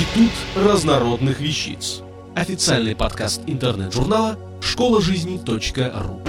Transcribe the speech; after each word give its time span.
Институт 0.00 0.32
разнородных 0.56 1.40
вещиц. 1.40 2.00
Официальный 2.34 2.96
подкаст 2.96 3.42
интернет-журнала 3.46 4.38
школа 4.62 5.02
жизни.ру. 5.02 6.22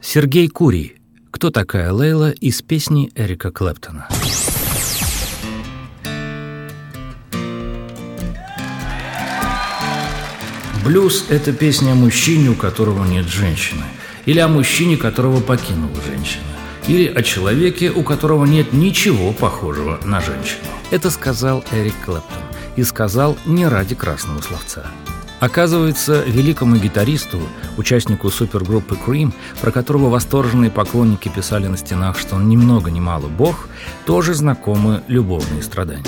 Сергей 0.00 0.46
Курий. 0.46 0.94
Кто 1.32 1.50
такая 1.50 1.90
Лейла 1.92 2.30
из 2.30 2.62
песни 2.62 3.10
Эрика 3.16 3.50
Клэптона? 3.50 4.06
Блюз– 10.84 11.26
это 11.30 11.52
песня 11.52 11.92
о 11.92 11.94
мужчине, 11.96 12.50
у 12.50 12.54
которого 12.54 13.04
нет 13.06 13.26
женщины, 13.26 13.82
или 14.24 14.38
о 14.38 14.46
мужчине, 14.46 14.96
которого 14.96 15.40
покинула 15.40 16.00
женщина, 16.06 16.44
или 16.86 17.06
о 17.06 17.22
человеке, 17.22 17.90
у 17.90 18.02
которого 18.02 18.44
нет 18.44 18.72
ничего 18.72 19.32
похожего 19.32 19.98
на 20.04 20.20
женщину. 20.20 20.62
Это 20.90 21.10
сказал 21.10 21.64
Эрик 21.72 21.94
Клэптон. 22.04 22.42
И 22.76 22.82
сказал 22.82 23.36
не 23.46 23.66
ради 23.66 23.94
красного 23.94 24.42
словца. 24.42 24.86
Оказывается, 25.40 26.22
великому 26.26 26.76
гитаристу, 26.76 27.40
участнику 27.76 28.30
супергруппы 28.30 28.96
Cream, 28.96 29.32
про 29.60 29.70
которого 29.70 30.08
восторженные 30.08 30.70
поклонники 30.70 31.28
писали 31.28 31.66
на 31.66 31.76
стенах, 31.76 32.18
что 32.18 32.36
он 32.36 32.48
ни 32.48 32.56
много 32.56 32.90
ни 32.90 33.00
мало 33.00 33.28
бог, 33.28 33.68
тоже 34.04 34.34
знакомы 34.34 35.02
любовные 35.08 35.62
страдания 35.62 36.04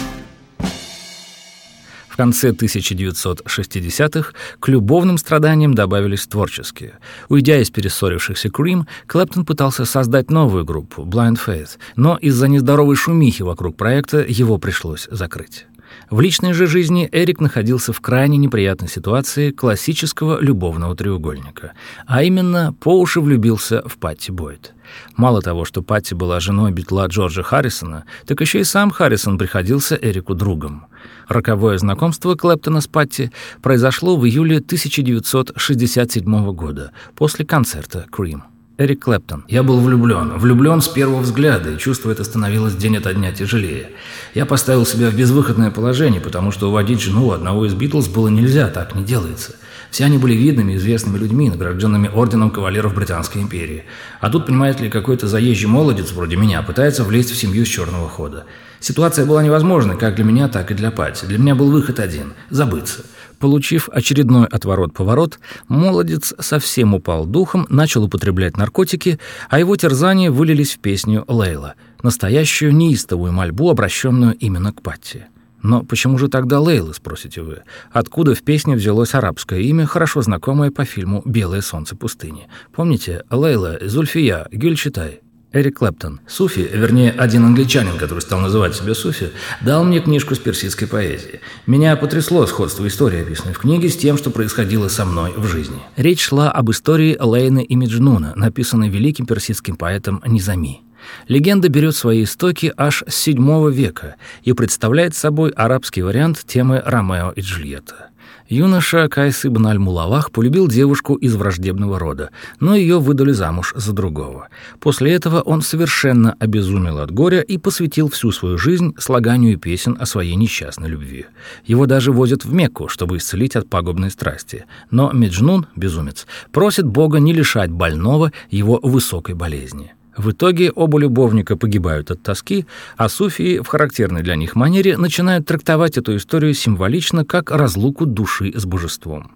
конце 2.18 2.50
1960-х 2.50 4.32
к 4.59 4.68
любовным 4.68 5.18
страданиям 5.18 5.74
добавились 5.74 6.26
творческие. 6.26 6.98
Уйдя 7.28 7.60
из 7.60 7.70
перессорившихся 7.70 8.48
Cream, 8.48 8.86
Клэптон 9.06 9.45
пытался 9.45 9.84
создать 9.84 10.28
новую 10.28 10.64
группу 10.64 11.04
Blind 11.04 11.38
Faith, 11.38 11.78
но 11.95 12.16
из-за 12.16 12.48
нездоровой 12.48 12.96
шумихи 12.96 13.43
вокруг 13.43 13.76
проекта 13.76 14.18
его 14.26 14.59
пришлось 14.59 15.06
закрыть. 15.12 15.66
В 16.10 16.21
личной 16.21 16.52
же 16.52 16.66
жизни 16.66 17.09
Эрик 17.13 17.41
находился 17.41 17.93
в 17.93 18.01
крайне 18.01 18.38
неприятной 18.38 18.88
ситуации 18.88 19.51
классического 19.51 20.40
любовного 20.40 20.96
треугольника, 20.96 21.73
а 22.07 22.23
именно 22.23 22.74
по 22.80 22.99
уши 22.99 23.21
влюбился 23.21 23.82
в 23.87 23.99
Патти 23.99 24.32
Бойд. 24.32 24.74
Мало 25.16 25.43
того, 25.43 25.65
что 25.65 25.82
Патти 25.82 26.15
была 26.15 26.40
женой 26.40 26.73
битла 26.73 27.07
Джорджа 27.07 27.43
Харрисона, 27.43 28.05
так 28.27 28.40
еще 28.40 28.60
и 28.60 28.65
сам 28.65 28.90
Харрисон 28.90 29.37
приходился 29.38 29.99
Эрику 30.01 30.35
другом. 30.35 30.87
Роковое 31.29 31.77
знакомство 31.79 32.35
Клэптона 32.35 32.80
с 32.80 32.87
Патти 32.87 33.30
произошло 33.62 34.16
в 34.16 34.27
июле 34.27 34.59
1967 34.59 36.52
года 36.52 36.93
после 37.15 37.45
концерта 37.45 38.07
«Cream». 38.10 38.40
Эрик 38.79 39.02
Клэптон. 39.02 39.45
Я 39.48 39.65
был 39.65 39.80
влюблен. 39.80 40.38
Влюблен 40.38 40.80
с 40.80 40.87
первого 40.87 41.23
взгляда, 41.23 41.73
и 41.73 41.79
чувство 41.79 42.12
это 42.12 42.23
становилось 42.23 42.76
день 42.76 42.96
ото 42.96 43.12
дня 43.12 43.32
тяжелее. 43.32 43.90
Я 44.34 44.46
поставил 44.46 44.87
себя 44.87 45.10
в 45.10 45.16
безвыходное 45.16 45.73
положение, 45.73 46.21
потому 46.21 46.52
что 46.52 46.68
уводить 46.68 47.01
жену 47.01 47.32
одного 47.32 47.66
из 47.66 47.74
Битлз 47.74 48.06
было 48.06 48.29
нельзя, 48.29 48.68
так 48.68 48.95
не 48.95 49.02
делается. 49.02 49.56
Все 49.90 50.04
они 50.04 50.16
были 50.16 50.34
видными, 50.34 50.76
известными 50.76 51.18
людьми, 51.18 51.51
награжденными 51.51 52.06
орденом 52.06 52.51
кавалеров 52.51 52.95
Британской 52.95 53.43
империи. 53.43 53.82
А 54.21 54.30
тут, 54.30 54.46
понимаете 54.46 54.84
ли, 54.84 54.90
какой-то 54.90 55.26
заезжий 55.26 55.68
молодец 55.68 56.12
вроде 56.12 56.37
меня 56.37 56.62
пытается 56.62 57.02
влезть 57.02 57.32
в 57.32 57.37
семью 57.37 57.66
с 57.66 57.68
черного 57.68 58.09
хода. 58.09 58.45
Ситуация 58.79 59.26
была 59.26 59.43
невозможной 59.43 59.99
как 59.99 60.15
для 60.15 60.24
меня, 60.24 60.46
так 60.46 60.71
и 60.71 60.74
для 60.74 60.93
Пати. 60.93 61.24
Для 61.24 61.38
меня 61.38 61.56
был 61.56 61.73
выход 61.73 61.99
один– 61.99 62.34
забыться. 62.51 63.02
Получив 63.38 63.88
очередной 63.92 64.47
отворот-поворот, 64.47 65.38
молодец 65.69 66.34
совсем 66.41 66.94
упал 66.94 67.25
духом, 67.25 67.66
начал 67.69 68.04
употреблять 68.04 68.56
наркотики, 68.56 69.19
а 69.48 69.58
его 69.58 69.76
терзания 69.76 70.31
вылились 70.31 70.75
в 70.75 70.81
песню 70.81 71.25
«Лейла», 71.28 71.75
настоящую 72.03 72.75
неистовую 72.75 73.32
мольбу, 73.32 73.70
обращенную 73.70 74.34
именно 74.34 74.72
к 74.72 74.82
Патти. 74.82 75.25
Но 75.62 75.82
почему 75.82 76.19
же 76.19 76.28
тогда 76.28 76.60
Лейла, 76.60 76.93
спросите 76.93 77.43
вы? 77.43 77.62
Откуда 77.93 78.34
в 78.34 78.43
песне 78.43 78.75
взялось 78.75 79.15
арабское 79.15 79.60
имя, 79.60 79.87
хорошо 79.87 80.22
знакомое 80.22 80.71
по 80.71 80.84
фильму 80.84 81.22
«Белое 81.25 81.60
солнце 81.60 81.97
пустыни»? 81.97 82.48
Помните? 82.72 83.25
Лейла, 83.31 83.78
Зульфия, 83.82 84.47
Гюльчатай. 84.53 85.21
Эрик 85.53 85.78
Клэптон. 85.78 86.20
Суфи, 86.26 86.69
вернее, 86.72 87.10
один 87.10 87.44
англичанин, 87.44 87.97
который 87.97 88.20
стал 88.20 88.41
называть 88.41 88.75
себя 88.75 88.94
Суфи, 88.94 89.31
дал 89.62 89.82
мне 89.82 90.00
книжку 90.00 90.34
с 90.34 90.38
персидской 90.38 90.86
поэзией. 90.86 91.41
Меня 91.66 91.97
потрясло 91.97 92.47
сходство 92.47 92.86
истории, 92.86 93.22
описанной 93.22 93.54
в 93.54 93.59
книге, 93.59 93.88
с 93.88 93.97
тем, 93.97 94.19
что 94.19 94.31
происходило 94.31 94.88
со 94.88 95.06
мной 95.06 95.32
в 95.36 95.47
жизни. 95.47 95.78
Речь 95.97 96.20
шла 96.20 96.50
об 96.50 96.70
истории 96.70 97.16
Лейны 97.19 97.64
и 97.64 97.76
Меджнуна, 97.76 98.34
написанной 98.36 98.91
великим 98.91 99.26
персидским 99.26 99.76
поэтом 99.76 100.22
Низами. 100.26 100.82
Легенда 101.27 101.69
берет 101.69 101.95
свои 101.95 102.25
истоки 102.25 102.73
аж 102.77 103.05
с 103.07 103.27
VII 103.27 103.71
века 103.71 104.17
и 104.43 104.53
представляет 104.53 105.15
собой 105.15 105.51
арабский 105.51 106.03
вариант 106.03 106.45
темы 106.47 106.83
Ромео 106.85 107.33
и 107.33 107.41
Джульетта. 107.41 108.11
Юноша 108.49 109.09
Кайс 109.09 109.45
ибн 109.45 109.67
аль-Мулавах 109.67 110.33
полюбил 110.33 110.69
девушку 110.69 111.17
из 111.17 111.35
враждебного 111.35 111.99
рода, 111.99 112.31
но 112.61 112.75
ее 112.75 112.99
выдали 112.99 113.33
замуж 113.33 113.75
за 113.77 113.93
другого. 113.93 114.49
После 114.81 115.13
этого 115.13 115.43
он 115.43 115.61
совершенно 115.61 116.35
обезумел 116.39 117.01
от 117.01 117.11
горя 117.11 117.43
и 117.43 117.59
посвятил 117.59 118.09
всю 118.09 118.33
свою 118.33 118.57
жизнь 118.57 118.95
слаганию 118.97 119.59
песен 119.59 119.99
о 120.01 120.07
своей 120.07 120.35
несчастной 120.35 120.89
любви. 120.89 121.27
Его 121.67 121.85
даже 121.85 122.11
возят 122.11 122.47
в 122.47 122.53
Мекку, 122.55 122.89
чтобы 122.89 123.19
исцелить 123.19 123.55
от 123.55 123.69
пагубной 123.69 124.11
страсти. 124.11 124.65
Но 124.91 125.13
Меджнун, 125.13 125.67
безумец, 125.77 126.27
просит 126.51 126.87
Бога 126.87 127.19
не 127.19 127.35
лишать 127.35 127.71
больного 127.71 128.33
его 128.49 128.81
высокой 128.83 129.35
болезни. 129.35 129.93
В 130.19 130.33
итоге 130.33 130.73
оба 130.73 130.99
любовника 130.99 131.56
погибают 131.56 132.11
от 132.11 132.21
тоски, 132.23 132.67
а 132.97 133.09
суфии 133.09 133.61
в 133.61 133.69
характерной 133.69 134.23
для 134.23 134.34
них 134.34 134.56
манере 134.56 134.97
начинают 134.97 135.47
трактовать 135.47 135.97
эту 135.97 136.17
историю 136.17 136.55
символично 136.55 137.25
как 137.25 137.53
разлуку 137.53 138.05
души 138.05 138.53
с 138.53 138.67
божеством. 138.67 139.31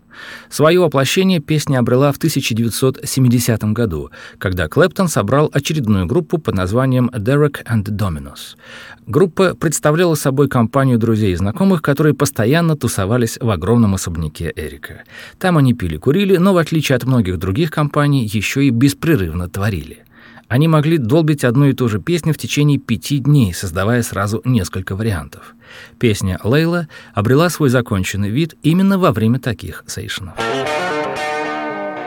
Свое 0.51 0.81
воплощение 0.81 1.39
песня 1.39 1.79
обрела 1.79 2.11
в 2.11 2.17
1970 2.17 3.65
году, 3.73 4.11
когда 4.39 4.69
Клэптон 4.69 5.07
собрал 5.07 5.49
очередную 5.53 6.07
группу 6.07 6.37
под 6.39 6.57
названием 6.57 7.11
Derek 7.15 7.65
and 7.65 7.85
Dominos. 7.85 8.57
Группа 9.07 9.55
представляла 9.55 10.17
собой 10.17 10.49
компанию 10.49 10.99
друзей 10.99 11.33
и 11.33 11.37
знакомых, 11.37 11.81
которые 11.81 12.15
постоянно 12.15 12.77
тусовались 12.77 13.39
в 13.41 13.49
огромном 13.51 13.95
особняке 13.95 14.53
Эрика. 14.57 15.05
Там 15.39 15.59
они 15.59 15.75
пили-курили, 15.75 16.39
но 16.39 16.53
в 16.55 16.59
отличие 16.59 16.97
от 16.97 17.05
многих 17.05 17.39
других 17.39 17.71
компаний, 17.71 18.27
еще 18.27 18.65
и 18.65 18.71
беспрерывно 18.71 19.49
творили. 19.49 20.03
Они 20.53 20.69
могли 20.69 20.99
долбить 20.99 21.45
одну 21.45 21.65
и 21.65 21.73
ту 21.73 21.89
же 21.89 21.99
песню 21.99 22.35
в 22.35 22.37
течение 22.37 22.77
пяти 22.77 23.21
дней, 23.21 23.55
создавая 23.55 24.03
сразу 24.03 24.43
несколько 24.45 24.95
вариантов. 24.95 25.55
Песня 25.99 26.39
«Лейла» 26.45 26.89
обрела 27.15 27.49
свой 27.49 27.71
законченный 27.71 28.29
вид 28.29 28.55
именно 28.63 28.99
во 28.99 29.13
время 29.13 29.39
таких 29.39 29.83
сейшенов. 29.87 30.35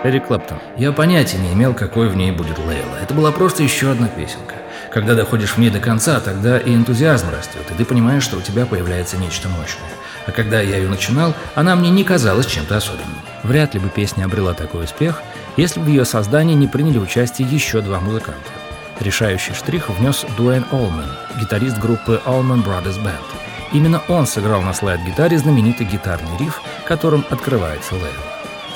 Эрик 0.04 0.28
Клэптон. 0.28 0.60
Я 0.78 0.92
понятия 0.92 1.40
не 1.40 1.54
имел, 1.54 1.74
какой 1.74 2.08
в 2.08 2.16
ней 2.16 2.32
будет 2.32 2.60
Лейла. 2.60 2.98
Это 3.02 3.16
была 3.16 3.32
просто 3.32 3.64
еще 3.64 3.90
одна 3.90 4.10
песенка. 4.10 4.54
Когда 4.94 5.16
доходишь 5.16 5.54
в 5.54 5.58
ней 5.58 5.72
до 5.72 5.80
конца, 5.80 6.20
тогда 6.20 6.60
и 6.60 6.76
энтузиазм 6.76 7.30
растет, 7.32 7.64
и 7.72 7.74
ты 7.74 7.84
понимаешь, 7.84 8.22
что 8.22 8.38
у 8.38 8.42
тебя 8.42 8.68
появляется 8.68 9.18
нечто 9.18 9.50
мощное. 9.50 9.90
А 10.28 10.32
когда 10.32 10.62
я 10.62 10.78
ее 10.78 10.88
начинал, 10.88 11.34
она 11.56 11.76
мне 11.76 11.90
не 11.90 12.04
казалась 12.04 12.46
чем-то 12.46 12.78
особенным. 12.78 13.18
Вряд 13.42 13.74
ли 13.74 13.80
бы 13.80 13.90
песня 13.90 14.26
обрела 14.26 14.54
такой 14.54 14.84
успех, 14.84 15.24
если 15.58 15.80
бы 15.80 15.86
в 15.86 15.90
ее 15.90 16.06
создании 16.06 16.56
не 16.56 16.68
приняли 16.68 16.98
участие 16.98 17.48
еще 17.48 17.82
два 17.82 18.00
музыканта. 18.00 18.50
Решающий 19.00 19.54
штрих 19.54 19.90
внес 19.90 20.26
Дуэйн 20.38 20.66
Олман, 20.72 21.10
гитарист 21.40 21.78
группы 21.78 22.22
Allman 22.26 22.64
Brothers 22.64 23.02
Band. 23.04 23.24
Именно 23.74 24.02
он 24.08 24.26
сыграл 24.26 24.62
на 24.62 24.74
слайд-гитаре 24.74 25.38
знаменитый 25.38 25.86
гитарный 25.86 26.38
риф, 26.38 26.62
которым 26.86 27.26
открывается 27.30 27.96
Лейла. 27.96 28.10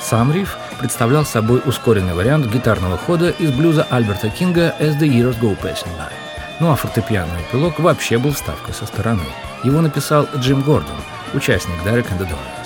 Сам 0.00 0.32
риф 0.32 0.58
представлял 0.78 1.24
собой 1.24 1.62
ускоренный 1.64 2.14
вариант 2.14 2.46
гитарного 2.46 2.96
хода 2.96 3.30
из 3.30 3.50
блюза 3.52 3.86
Альберта 3.90 4.30
Кинга 4.30 4.74
«As 4.78 4.98
the 4.98 5.08
Years 5.08 5.38
Go 5.40 5.56
Passing 5.60 5.96
By». 5.98 6.12
Ну 6.58 6.70
а 6.70 6.76
фортепианный 6.76 7.42
эпилог 7.42 7.78
вообще 7.78 8.18
был 8.18 8.32
вставкой 8.32 8.74
со 8.74 8.86
стороны. 8.86 9.24
Его 9.64 9.80
написал 9.80 10.26
Джим 10.36 10.62
Гордон, 10.62 10.96
участник 11.32 11.76
Derek 11.84 12.08
and. 12.10 12.59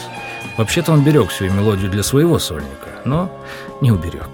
Вообще-то 0.57 0.93
он 0.93 1.03
берег 1.03 1.31
всю 1.31 1.47
мелодию 1.47 1.91
для 1.91 2.03
своего 2.03 2.39
сольника, 2.39 3.01
но 3.05 3.31
не 3.81 3.91
уберег. 3.91 4.29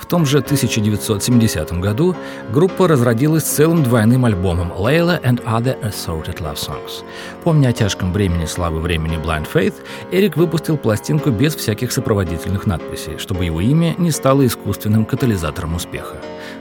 В 0.00 0.06
том 0.06 0.26
же 0.26 0.38
1970 0.38 1.72
году 1.74 2.16
группа 2.52 2.88
разродилась 2.88 3.44
целым 3.44 3.84
двойным 3.84 4.24
альбомом 4.24 4.72
«Layla 4.72 5.22
and 5.22 5.40
Other 5.44 5.80
Assorted 5.82 6.38
Love 6.38 6.56
Songs». 6.56 7.04
Помня 7.44 7.68
о 7.68 7.72
тяжком 7.72 8.12
бремени 8.12 8.46
славы 8.46 8.80
времени 8.80 9.16
Blind 9.16 9.46
Faith, 9.52 9.74
Эрик 10.10 10.36
выпустил 10.36 10.76
пластинку 10.76 11.30
без 11.30 11.54
всяких 11.54 11.92
сопроводительных 11.92 12.66
надписей, 12.66 13.18
чтобы 13.18 13.44
его 13.44 13.60
имя 13.60 13.94
не 13.98 14.10
стало 14.10 14.44
искусственным 14.44 15.04
катализатором 15.04 15.76
успеха. 15.76 16.16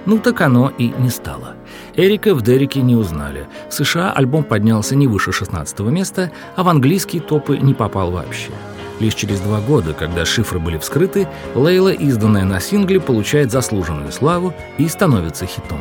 Ну 0.06 0.20
так 0.20 0.42
оно 0.42 0.72
и 0.78 0.90
не 1.00 1.10
стало. 1.10 1.56
Эрика 1.96 2.36
в 2.36 2.44
Дереке 2.44 2.82
не 2.82 2.96
узнали. 2.96 3.48
В 3.70 3.74
США 3.74 4.12
альбом 4.12 4.44
поднялся 4.44 4.96
не 4.96 5.08
выше 5.08 5.32
16 5.32 5.80
места, 5.80 6.32
а 6.56 6.62
в 6.62 6.70
английские 6.70 7.24
топы 7.24 7.58
не 7.58 7.74
попал 7.74 8.12
вообще. 8.12 8.52
Лишь 9.00 9.16
через 9.16 9.40
два 9.40 9.62
года, 9.62 9.94
когда 9.94 10.26
шифры 10.26 10.60
были 10.60 10.78
вскрыты, 10.78 11.28
Лейла, 11.56 11.94
изданная 11.94 12.44
на 12.44 12.60
сингле, 12.60 13.00
получает 13.00 13.52
заслуженную 13.52 14.12
славу 14.12 14.54
и 14.78 14.88
становится 14.88 15.46
хитом. 15.46 15.80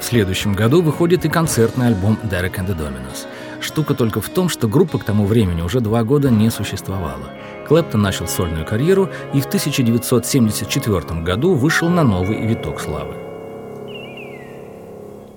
В 0.00 0.04
следующем 0.04 0.52
году 0.52 0.82
выходит 0.82 1.24
и 1.24 1.28
концертный 1.28 1.88
альбом 1.88 2.18
«Derek 2.24 2.56
and 2.56 2.68
the 2.68 2.76
Dominos». 2.76 3.26
Штука 3.60 3.94
только 3.94 4.20
в 4.20 4.28
том, 4.28 4.48
что 4.48 4.68
группа 4.68 4.98
к 4.98 5.04
тому 5.04 5.26
времени 5.26 5.62
уже 5.62 5.80
два 5.80 6.04
года 6.04 6.30
не 6.30 6.50
существовала. 6.50 7.30
Клэптон 7.66 8.02
начал 8.02 8.28
сольную 8.28 8.64
карьеру 8.64 9.10
и 9.34 9.40
в 9.40 9.46
1974 9.46 11.20
году 11.22 11.54
вышел 11.54 11.88
на 11.88 12.04
новый 12.04 12.46
виток 12.46 12.80
славы 12.80 13.27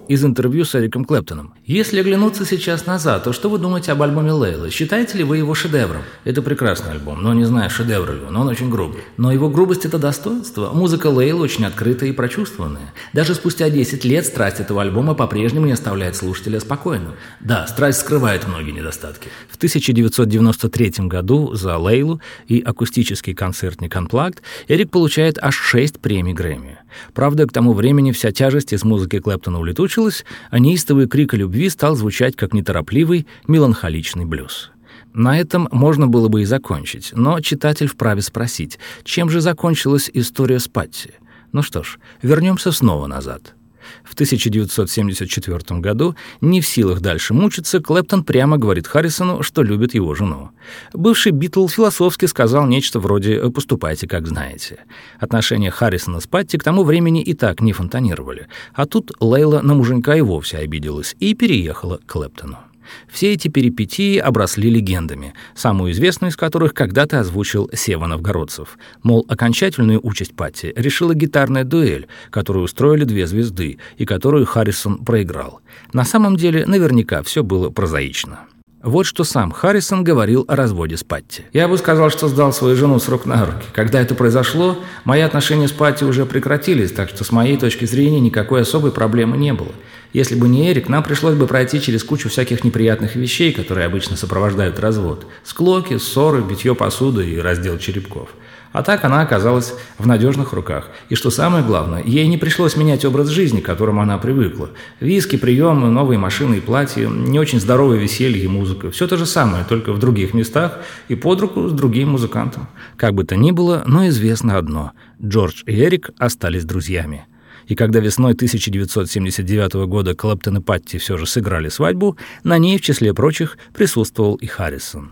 из 0.08 0.26
интервью 0.26 0.66
с 0.66 0.76
Эриком 0.76 1.06
Клэптоном. 1.06 1.54
«Если 1.66 2.00
оглянуться 2.00 2.46
сейчас 2.46 2.86
назад, 2.86 3.24
то 3.24 3.34
что 3.34 3.50
вы 3.50 3.60
думаете 3.60 3.92
об 3.92 4.02
альбоме 4.02 4.32
Лейлы? 4.32 4.70
Считаете 4.70 5.18
ли 5.18 5.24
вы 5.24 5.38
его 5.38 5.54
шедевром? 5.54 6.02
Это 6.24 6.42
прекрасный 6.42 6.92
альбом, 6.92 7.22
но 7.22 7.34
не 7.34 7.46
знаю, 7.46 7.70
шедевр 7.70 8.12
ли 8.14 8.22
он, 8.28 8.36
он 8.36 8.48
очень 8.48 8.70
грубый. 8.70 9.02
Но 9.18 9.32
его 9.32 9.50
грубость– 9.50 9.86
это 9.86 9.98
достоинство. 9.98 10.72
Музыка 10.74 11.08
Лейлы 11.08 11.42
очень 11.42 11.66
открытая 11.66 12.10
и 12.10 12.14
прочувствованная. 12.14 12.94
Даже 13.14 13.36
спустя 13.36 13.70
10 13.70 14.04
лет 14.06 14.26
страсть 14.26 14.60
этого 14.60 14.82
альбома 14.82 15.14
по-прежнему 15.14 15.66
не 15.66 15.74
оставляет 15.74 16.16
слушателя 16.16 16.60
спокойным. 16.60 17.14
Да, 17.40 17.68
страсть 17.68 18.00
скрывает 18.00 18.48
многие 18.48 18.72
недостатки. 18.72 19.30
В 19.50 19.58
1993 19.58 21.08
году 21.08 21.54
за 21.54 21.78
Лейлу 21.78 22.22
и 22.48 22.60
акустический 22.62 23.34
концертник 23.34 23.96
Unplugged 23.96 24.40
Эрик 24.68 24.92
получает 24.92 25.38
аж 25.42 25.56
6 25.56 26.00
премий 26.00 26.34
Грэмми. 26.34 26.80
Правда, 27.14 27.48
к 27.48 27.54
тому 27.54 27.74
времени 27.74 28.12
вся 28.12 28.32
тяжесть 28.32 28.74
из 28.74 28.84
музыки 28.84 29.20
Клэптона 29.20 29.60
улетучилась, 30.02 30.26
а 30.50 30.60
неистовый 30.60 31.08
крик 31.08 31.34
любви 31.34 31.70
стал 31.70 31.96
звучать 31.96 32.36
как 32.36 32.54
неторопливый, 32.54 33.28
меланхоличный 33.48 34.26
блюз. 34.26 34.72
На 35.14 35.40
этом 35.40 35.68
можно 35.72 36.08
было 36.08 36.30
бы 36.30 36.42
и 36.42 36.46
закончить, 36.46 37.12
но 37.14 37.40
читатель 37.42 37.88
вправе 37.88 38.22
спросить, 38.22 38.80
чем 39.04 39.30
же 39.30 39.42
закончилась 39.42 40.10
история 40.14 40.60
с 40.60 40.68
Патти? 40.68 41.12
Ну 41.52 41.62
что 41.62 41.84
ж, 41.84 41.98
вернемся 42.22 42.72
снова 42.72 43.08
назад. 43.08 43.56
В 44.04 44.14
1974 44.14 45.80
году, 45.80 46.16
не 46.42 46.62
в 46.62 46.68
силах 46.68 47.02
дальше 47.02 47.34
мучиться, 47.34 47.80
Клэптон 47.80 48.24
прямо 48.24 48.58
говорит 48.58 48.88
Харрисону, 48.88 49.44
что 49.44 49.64
любит 49.64 49.94
его 49.94 50.16
жену. 50.16 50.52
Бывший 50.94 51.32
Битл 51.32 51.68
философски 51.68 52.26
сказал 52.26 52.66
нечто 52.66 53.00
вроде 53.00 53.50
«поступайте, 53.52 54.08
как 54.08 54.28
знаете». 54.28 54.80
Отношения 55.20 55.72
Харрисона 55.72 56.20
с 56.20 56.28
Патти 56.28 56.58
к 56.58 56.64
тому 56.64 56.84
времени 56.84 57.22
и 57.22 57.34
так 57.34 57.62
не 57.62 57.74
фонтанировали, 57.74 58.48
а 58.74 58.86
тут 58.86 59.12
Лейла 59.20 59.62
на 59.62 59.74
муженька 59.74 60.16
и 60.16 60.22
вовсе 60.22 60.58
обиделась 60.58 61.16
и 61.20 61.34
переехала 61.34 61.98
к 61.98 62.06
Клэптону. 62.06 62.71
Все 63.10 63.34
эти 63.34 63.48
перипетии 63.48 64.18
обросли 64.18 64.70
легендами, 64.70 65.34
самую 65.56 65.92
известную 65.92 66.32
из 66.32 66.36
которых 66.36 66.74
когда-то 66.74 67.20
озвучил 67.20 67.70
Сева 67.74 68.08
Новгородцев. 68.08 68.78
Мол, 69.04 69.26
окончательную 69.28 70.00
участь 70.04 70.36
Патти 70.36 70.74
решила 70.76 71.14
гитарная 71.14 71.64
дуэль, 71.64 72.08
которую 72.30 72.66
устроили 72.66 73.04
две 73.04 73.28
звезды, 73.28 73.78
и 73.98 74.06
которую 74.06 74.46
Харрисон 74.46 75.00
проиграл. 75.00 75.62
На 75.94 76.06
самом 76.06 76.36
деле, 76.36 76.66
наверняка 76.66 77.24
все 77.24 77.44
было 77.44 77.70
прозаично. 77.70 78.48
Вот 78.84 79.06
что 79.06 79.24
сам 79.24 79.52
Харрисон 79.52 80.04
говорил 80.04 80.44
о 80.48 80.56
разводе 80.56 80.98
с 80.98 81.04
Патти. 81.04 81.44
«Я 81.54 81.68
бы 81.68 81.78
сказал, 81.78 82.10
что 82.10 82.28
сдал 82.28 82.52
свою 82.52 82.76
жену 82.76 83.00
с 83.00 83.08
рук 83.10 83.28
на 83.28 83.46
руки. 83.46 83.68
Когда 83.74 84.02
это 84.02 84.16
произошло, 84.16 84.76
мои 85.04 85.22
отношения 85.22 85.68
с 85.68 85.72
Патти 85.72 86.04
уже 86.04 86.26
прекратились, 86.26 86.92
так 86.92 87.10
что 87.10 87.24
с 87.24 87.32
моей 87.32 87.58
точки 87.58 87.86
зрения 87.86 88.20
никакой 88.20 88.62
особой 88.62 88.92
проблемы 88.92 89.38
не 89.38 89.54
было. 89.54 89.72
Если 90.14 90.36
бы 90.36 90.50
не 90.50 90.70
Эрик, 90.70 90.90
нам 90.90 91.04
пришлось 91.04 91.36
бы 91.36 91.48
пройти 91.48 91.80
через 91.80 92.04
кучу 92.04 92.30
всяких 92.30 92.64
неприятных 92.64 93.16
вещей, 93.16 93.54
которые 93.54 93.86
обычно 93.86 94.18
сопровождают 94.18 94.80
развод. 94.80 95.26
Склоки, 95.44 95.98
ссоры, 95.98 96.42
битье 96.42 96.76
посуды 96.76 97.30
и 97.30 97.38
раздел 97.38 97.78
черепков. 97.78 98.30
А 98.74 98.84
так 98.84 99.04
она 99.04 99.22
оказалась 99.22 99.74
в 99.98 100.08
надежных 100.08 100.54
руках. 100.54 100.90
И 101.10 101.16
что 101.16 101.30
самое 101.30 101.64
главное, 101.64 102.02
ей 102.04 102.28
не 102.28 102.38
пришлось 102.38 102.78
менять 102.78 103.04
образ 103.04 103.28
жизни, 103.28 103.60
к 103.60 103.66
которому 103.66 104.02
она 104.02 104.18
привыкла. 104.18 104.70
Виски, 105.00 105.36
приемы, 105.36 105.90
новые 105.90 106.18
машины 106.18 106.56
и 106.56 106.62
платья, 106.62 107.08
не 107.08 107.40
очень 107.40 107.60
здоровое 107.60 107.98
веселье 107.98 108.44
и 108.44 108.48
музыка. 108.48 108.92
Все 108.92 109.08
то 109.08 109.18
же 109.18 109.26
самое, 109.26 109.66
только 109.66 109.92
в 109.92 110.00
других 110.00 110.34
местах 110.34 110.80
и 111.10 111.16
под 111.16 111.42
руку 111.42 111.68
с 111.68 111.72
другим 111.74 112.10
музыкантом. 112.10 112.68
Как 112.96 113.14
бы 113.14 113.26
то 113.26 113.36
ни 113.36 113.52
было, 113.52 113.84
но 113.86 114.08
известно 114.08 114.58
одно– 114.58 114.92
Джордж 115.24 115.64
и 115.68 115.76
Эрик 115.76 116.10
остались 116.18 116.66
друзьями. 116.66 117.28
И 117.68 117.76
когда 117.76 118.00
весной 118.00 118.34
1979 118.34 119.88
года 119.88 120.16
Клэптон 120.16 120.58
и 120.58 120.62
Патти 120.62 120.98
все 120.98 121.18
же 121.18 121.26
сыграли 121.26 121.70
свадьбу, 121.70 122.18
на 122.44 122.58
ней, 122.58 122.78
в 122.78 122.82
числе 122.82 123.14
прочих, 123.14 123.58
присутствовал 123.74 124.36
и 124.36 124.48
Харрисон. 124.48 125.12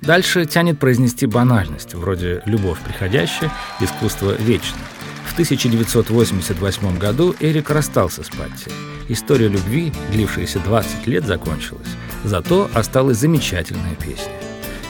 Дальше 0.00 0.46
тянет 0.46 0.78
произнести 0.78 1.26
банальность, 1.26 1.94
вроде 1.94 2.42
«любовь 2.46 2.78
приходящая, 2.84 3.52
искусство 3.80 4.34
вечное». 4.40 4.80
В 5.26 5.32
1988 5.32 6.98
году 6.98 7.34
Эрик 7.38 7.70
расстался 7.70 8.24
с 8.24 8.28
Патти. 8.28 8.70
История 9.08 9.48
любви, 9.48 9.92
длившаяся 10.12 10.58
20 10.60 11.06
лет, 11.06 11.24
закончилась. 11.24 11.86
Зато 12.24 12.70
осталась 12.74 13.18
замечательная 13.18 13.94
песня. 13.94 14.32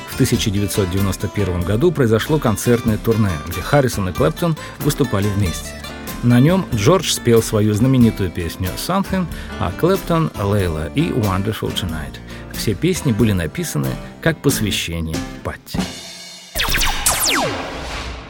В 0.08 0.14
1991 0.14 1.62
году 1.62 1.92
произошло 1.92 2.38
концертное 2.38 2.98
турне, 2.98 3.30
где 3.48 3.60
Харрисон 3.60 4.08
и 4.08 4.12
Клэптон 4.12 4.56
выступали 4.80 5.26
вместе. 5.28 5.79
На 6.22 6.38
нем 6.38 6.66
Джордж 6.74 7.12
спел 7.12 7.42
свою 7.42 7.72
знаменитую 7.72 8.30
песню 8.30 8.68
«Something», 8.76 9.26
а 9.58 9.72
Клэптон 9.72 10.30
«Лейла» 10.38 10.90
и 10.94 11.08
«Wonderful 11.08 11.74
Tonight». 11.74 12.18
Все 12.52 12.74
песни 12.74 13.12
были 13.12 13.32
написаны 13.32 13.88
как 14.20 14.36
посвящение 14.42 15.16
Патти. 15.42 15.78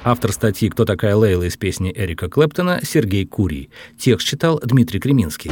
Автор 0.05 0.33
статьи 0.33 0.69
«Кто 0.69 0.85
такая 0.85 1.17
Лейла» 1.17 1.43
из 1.43 1.57
песни 1.57 1.93
Эрика 1.95 2.29
Клэптона 2.29 2.81
Сергей 2.85 3.27
Курий. 3.27 3.71
Текст 3.99 4.29
читал 4.29 4.61
Дмитрий 4.63 5.01
Креминский. 5.01 5.51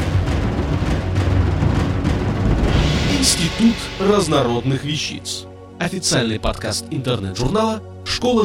Институт 3.19 3.75
разнородных 3.99 4.85
вещиц. 4.85 5.45
Официальный 5.81 6.39
подкаст 6.39 6.87
интернет-журнала 6.91 7.83
школа 8.05 8.45